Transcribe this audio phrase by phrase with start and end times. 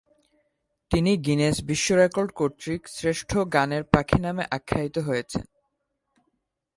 [0.91, 5.45] তিনি "গিনেস বিশ্ব রেকর্ড" কর্তৃক "শ্রেষ্ঠ গানের পাখি" নামে আখ্যায়িত হয়েছেন।